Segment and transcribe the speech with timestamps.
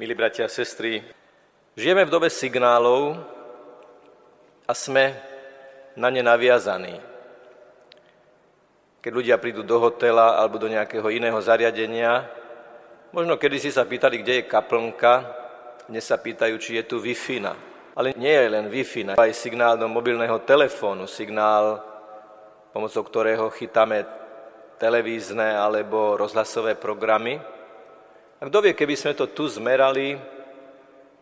[0.00, 1.04] Milí bratia a sestry,
[1.76, 3.20] žijeme v dobe signálov
[4.64, 5.12] a sme
[5.92, 6.96] na ne naviazaní.
[9.04, 12.24] Keď ľudia prídu do hotela alebo do nejakého iného zariadenia,
[13.12, 15.36] možno kedy si sa pýtali, kde je kaplnka,
[15.84, 17.52] dnes sa pýtajú, či je tu Wi-Fi.
[17.92, 21.76] Ale nie je len Wi-Fi, aj signál do mobilného telefónu, signál,
[22.72, 24.08] pomocou ktorého chytáme
[24.80, 27.59] televízne alebo rozhlasové programy.
[28.40, 30.16] A kto vie, keby sme to tu zmerali,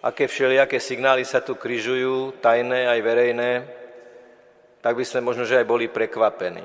[0.00, 3.50] aké všelijaké signály sa tu kryžujú, tajné aj verejné,
[4.80, 6.64] tak by sme možno, že aj boli prekvapení.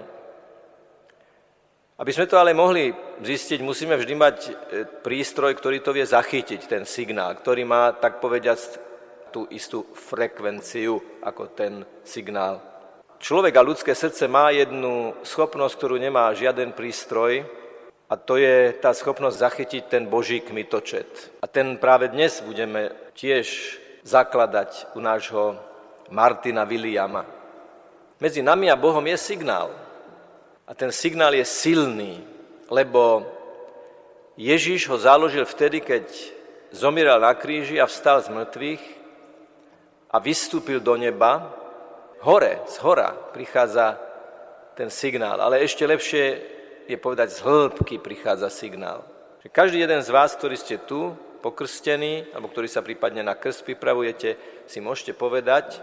[1.98, 4.52] Aby sme to ale mohli zistiť, musíme vždy mať e,
[5.02, 8.88] prístroj, ktorý to vie zachytiť, ten signál, ktorý má, tak povediať,
[9.34, 12.64] tú istú frekvenciu ako ten signál.
[13.20, 17.44] Človek a ľudské srdce má jednu schopnosť, ktorú nemá žiaden prístroj,
[18.08, 21.44] a to je tá schopnosť zachytiť ten Boží kmitočet.
[21.44, 23.76] A ten práve dnes budeme tiež
[24.08, 25.60] zakladať u nášho
[26.08, 27.27] Martina Williama.
[28.24, 29.76] Medzi nami a Bohom je signál.
[30.68, 32.24] A ten signál je silný,
[32.72, 33.27] lebo
[34.40, 36.08] Ježíš ho založil vtedy, keď
[36.71, 38.84] zomieral na kríži a vstal z mŕtvych
[40.12, 41.52] a vystúpil do neba.
[42.24, 43.99] Hore, z hora prichádza
[44.80, 46.57] ten signál, ale ešte lepšie
[46.88, 49.04] je povedať, z hĺbky prichádza signál.
[49.43, 53.63] Že každý jeden z vás, ktorý ste tu, pokrstení, alebo ktorý sa prípadne na krst
[53.63, 54.35] pripravujete,
[54.66, 55.80] si môžete povedať,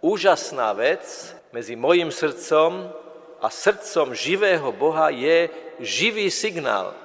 [0.00, 1.04] úžasná vec
[1.52, 2.90] medzi mojim srdcom
[3.38, 6.96] a srdcom živého Boha je živý signál.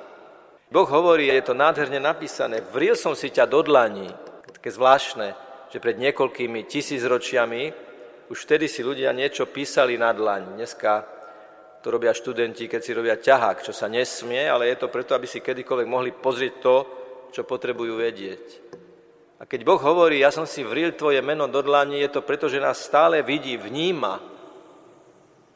[0.69, 4.07] Boh hovorí, je to nádherne napísané, vril som si ťa do dlaní.
[4.53, 5.33] Také zvláštne,
[5.69, 7.73] že pred niekoľkými tisícročiami
[8.29, 10.53] už vtedy si ľudia niečo písali na dlaň.
[10.53, 11.18] Dneska
[11.79, 15.27] to robia študenti, keď si robia ťahák, čo sa nesmie, ale je to preto, aby
[15.27, 16.75] si kedykoľvek mohli pozrieť to,
[17.31, 18.45] čo potrebujú vedieť.
[19.39, 22.51] A keď Boh hovorí, ja som si vril tvoje meno do dlani, je to preto,
[22.51, 24.19] že nás stále vidí, vníma,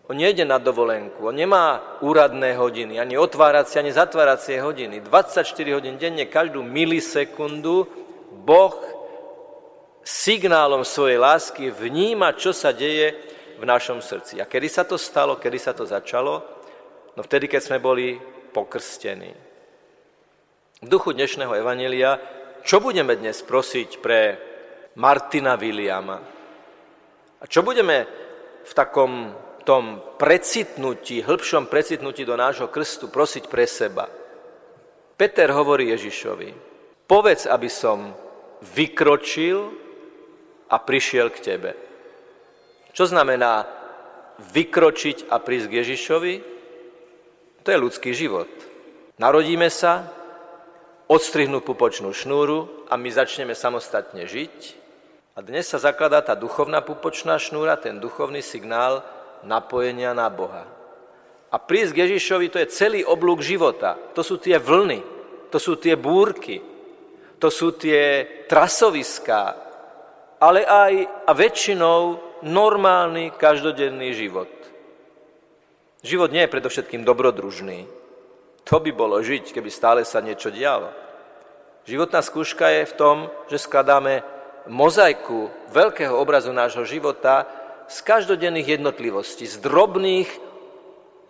[0.08, 5.00] on nejde na dovolenku, on nemá úradné hodiny, ani otváracie, ani zatváracie hodiny.
[5.00, 5.44] 24
[5.76, 7.88] hodín denne, každú milisekundu
[8.44, 8.76] Boh
[10.04, 13.16] signálom svojej lásky vníma, čo sa deje
[13.58, 14.42] v našom srdci.
[14.42, 16.42] A kedy sa to stalo, kedy sa to začalo?
[17.14, 18.18] No vtedy, keď sme boli
[18.54, 19.32] pokrstení.
[20.84, 22.20] V duchu dnešného evanelia,
[22.66, 24.22] čo budeme dnes prosiť pre
[25.00, 26.18] Martina Williama?
[27.40, 28.08] A čo budeme
[28.64, 34.06] v takom tom precitnutí, hĺbšom precitnutí do nášho krstu prosiť pre seba.
[35.16, 36.52] Peter hovorí Ježišovi,
[37.08, 38.12] povedz, aby som
[38.76, 39.72] vykročil
[40.68, 41.72] a prišiel k tebe.
[42.94, 43.66] Čo znamená
[44.54, 46.34] vykročiť a prísť k Ježišovi?
[47.66, 48.50] To je ľudský život.
[49.18, 50.14] Narodíme sa,
[51.10, 54.56] odstrihnú pupočnú šnúru a my začneme samostatne žiť.
[55.34, 59.02] A dnes sa zakladá tá duchovná pupočná šnúra, ten duchovný signál,
[59.42, 60.70] napojenia na Boha.
[61.50, 63.98] A prísť k Ježišovi to je celý oblúk života.
[64.14, 65.02] To sú tie vlny,
[65.50, 66.62] to sú tie búrky,
[67.42, 69.58] to sú tie trasoviská,
[70.38, 70.94] ale aj
[71.26, 74.52] a väčšinou normálny každodenný život.
[76.04, 77.88] Život nie je predovšetkým dobrodružný.
[78.68, 80.92] To by bolo žiť, keby stále sa niečo dialo.
[81.84, 83.18] Životná skúška je v tom,
[83.48, 84.24] že skladáme
[84.68, 87.48] mozaiku veľkého obrazu nášho života,
[87.88, 90.30] z každodenných jednotlivostí, z drobných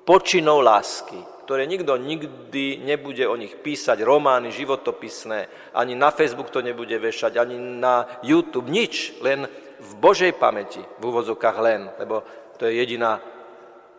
[0.05, 6.61] počinov lásky, ktoré nikto nikdy nebude o nich písať, romány životopisné, ani na Facebook to
[6.61, 9.49] nebude vešať, ani na YouTube, nič, len
[9.83, 12.23] v Božej pamäti, v úvozokách len, lebo
[12.55, 13.19] to je jediná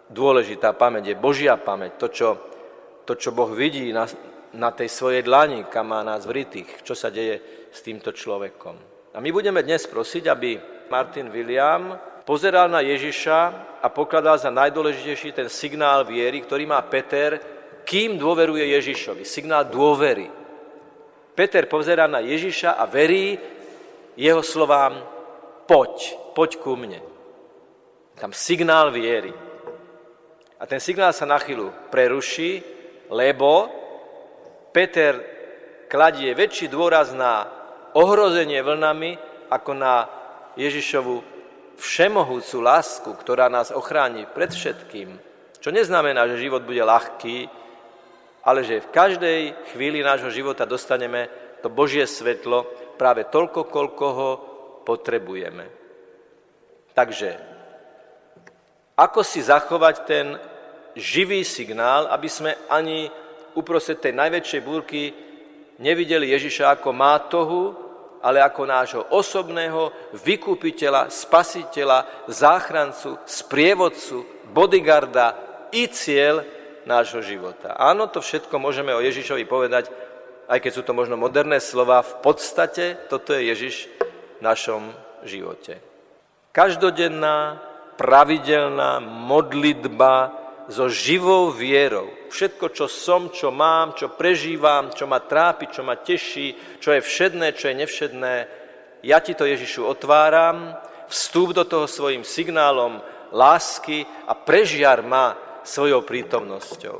[0.08, 2.28] dôležitá pamäť, je Božia pamäť, to, čo,
[3.04, 4.08] to, čo Boh vidí na,
[4.56, 8.76] na tej svojej dlani, kam má nás vritých, čo sa deje s týmto človekom.
[9.14, 10.50] A my budeme dnes prosiť, aby
[10.90, 13.38] Martin William pozeral na Ježiša
[13.84, 17.38] a pokladal za najdôležitejší ten signál viery, ktorý má Peter,
[17.84, 19.22] kým dôveruje Ježišovi.
[19.28, 20.26] Signál dôvery.
[21.36, 23.36] Peter pozerá na Ježiša a verí
[24.16, 25.13] jeho slovám
[25.66, 27.00] poď, poď ku mne.
[28.14, 29.32] Tam signál viery.
[30.60, 32.62] A ten signál sa na chvíľu preruší,
[33.10, 33.68] lebo
[34.70, 35.18] Peter
[35.90, 37.46] kladie väčší dôraz na
[37.94, 39.18] ohrozenie vlnami
[39.50, 40.08] ako na
[40.56, 41.22] Ježišovu
[41.78, 45.18] všemohúcu lásku, ktorá nás ochráni pred všetkým,
[45.58, 47.50] čo neznamená, že život bude ľahký,
[48.44, 49.40] ale že v každej
[49.74, 51.26] chvíli nášho života dostaneme
[51.64, 54.30] to Božie svetlo práve toľko, koľko ho
[54.84, 55.66] potrebujeme.
[56.94, 57.34] Takže,
[58.94, 60.38] ako si zachovať ten
[60.94, 63.10] živý signál, aby sme ani
[63.58, 65.10] uprostred tej najväčšej búrky
[65.82, 67.62] nevideli Ježiša ako mátohu,
[68.24, 75.36] ale ako nášho osobného vykupiteľa, spasiteľa, záchrancu, sprievodcu, bodyguarda
[75.74, 76.40] i cieľ
[76.88, 77.76] nášho života.
[77.76, 79.92] Áno, to všetko môžeme o Ježišovi povedať,
[80.48, 83.76] aj keď sú to možno moderné slova, v podstate toto je Ježiš
[84.40, 84.90] našom
[85.22, 85.78] živote.
[86.54, 87.58] Každodenná,
[87.94, 92.08] pravidelná modlitba so živou vierou.
[92.30, 97.04] Všetko, čo som, čo mám, čo prežívam, čo ma trápi, čo ma teší, čo je
[97.04, 98.34] všedné, čo je nevšedné,
[99.04, 100.72] ja ti to Ježišu otváram,
[101.12, 103.04] vstúp do toho svojim signálom
[103.36, 106.98] lásky a prežiar ma svojou prítomnosťou.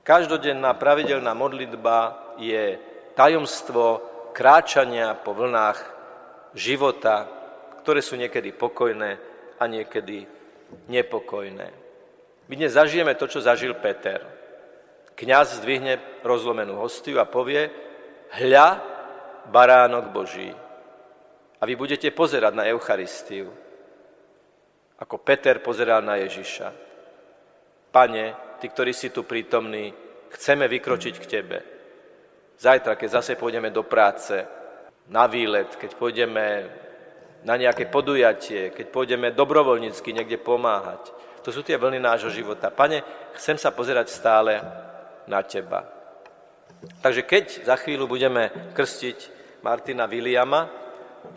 [0.00, 2.78] Každodenná pravidelná modlitba je
[3.18, 4.00] tajomstvo
[4.32, 5.95] kráčania po vlnách
[6.56, 7.28] života,
[7.84, 9.10] ktoré sú niekedy pokojné
[9.60, 10.24] a niekedy
[10.88, 11.68] nepokojné.
[12.48, 14.24] My dnes zažijeme to, čo zažil Peter.
[15.12, 17.68] Kňaz zdvihne rozlomenú hostiu a povie,
[18.40, 18.68] hľa,
[19.52, 20.50] baránok Boží.
[21.56, 23.48] A vy budete pozerať na Eucharistiu,
[24.96, 26.68] ako Peter pozeral na Ježiša.
[27.92, 28.24] Pane,
[28.60, 29.92] ty, ktorí si tu prítomní,
[30.32, 31.58] chceme vykročiť k Tebe.
[32.56, 34.36] Zajtra, keď zase pôjdeme do práce,
[35.10, 36.46] na výlet, keď pôjdeme
[37.46, 41.14] na nejaké podujatie, keď pôjdeme dobrovoľnícky niekde pomáhať,
[41.46, 42.74] to sú tie vlny nášho života.
[42.74, 43.06] Pane,
[43.38, 44.58] chcem sa pozerať stále
[45.30, 45.86] na Teba.
[46.98, 49.18] Takže keď za chvíľu budeme krstiť
[49.62, 50.66] Martina Williama,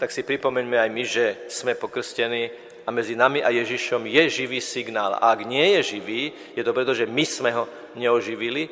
[0.02, 2.50] tak si pripomeňme aj my, že sme pokrstení
[2.86, 5.22] a medzi nami a Ježišom je živý signál.
[5.22, 8.66] A ak nie je živý, je to preto, že my sme ho neoživili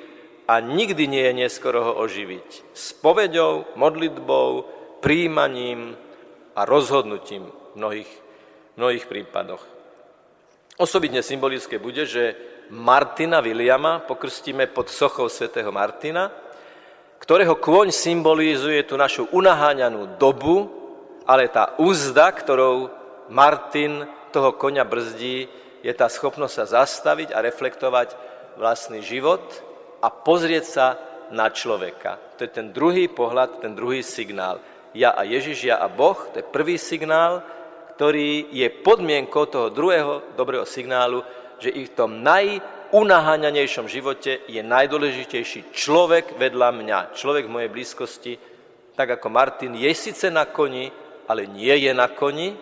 [0.50, 2.74] a nikdy nie je neskoro ho oživiť.
[2.74, 5.96] S povedou, modlitbou, príjmaním
[6.58, 8.12] a rozhodnutím v mnohých,
[8.78, 9.62] mnohých prípadoch.
[10.78, 12.38] Osobitne symbolické bude, že
[12.70, 16.30] Martina Williama pokrstíme pod sochou svätého Martina,
[17.18, 20.70] ktorého kôň symbolizuje tú našu unaháňanú dobu,
[21.26, 22.94] ale tá úzda, ktorou
[23.34, 25.50] Martin toho konia brzdí,
[25.82, 28.14] je tá schopnosť sa zastaviť a reflektovať
[28.60, 29.42] vlastný život
[30.02, 30.86] a pozrieť sa
[31.34, 32.20] na človeka.
[32.38, 34.62] To je ten druhý pohľad, ten druhý signál.
[34.98, 37.46] Ja a Ježiš, ja a Boh, to je prvý signál,
[37.94, 41.22] ktorý je podmienkou toho druhého dobrého signálu,
[41.62, 48.34] že i v tom najunaháňanejšom živote je najdôležitejší človek vedľa mňa, človek v mojej blízkosti,
[48.98, 50.90] tak ako Martin je síce na koni,
[51.30, 52.58] ale nie je na koni,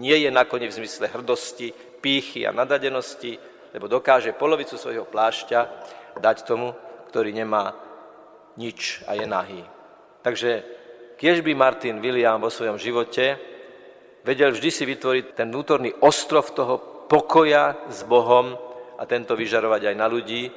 [0.00, 1.68] nie je na koni v zmysle hrdosti,
[2.00, 3.36] pýchy a nadadenosti,
[3.76, 5.60] lebo dokáže polovicu svojho plášťa
[6.16, 6.72] dať tomu,
[7.12, 7.76] ktorý nemá
[8.56, 9.60] nič a je nahý.
[10.24, 10.80] Takže
[11.22, 13.38] kiež by Martin William vo svojom živote
[14.26, 18.58] vedel vždy si vytvoriť ten vnútorný ostrov toho pokoja s Bohom
[18.98, 20.50] a tento vyžarovať aj na ľudí,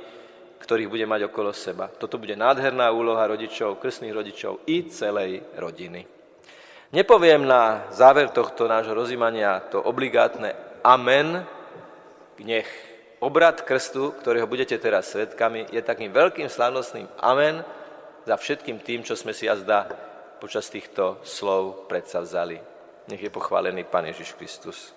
[0.57, 1.85] ktorých bude mať okolo seba.
[1.85, 6.01] Toto bude nádherná úloha rodičov, krstných rodičov i celej rodiny.
[6.97, 11.45] Nepoviem na záver tohto nášho rozímania to obligátne amen,
[12.41, 12.65] nech
[13.21, 17.61] obrad krstu, ktorého budete teraz svetkami, je takým veľkým slavnostným amen
[18.25, 22.59] za všetkým tým, čo sme si jazda počas týchto slov predsavzali.
[23.07, 24.93] Nech je pochválený Pán Ježiš Kristus.